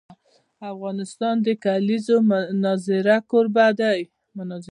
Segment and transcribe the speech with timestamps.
[0.71, 2.15] افغانستان د د کلیزو
[2.63, 3.99] منظره کوربه دی.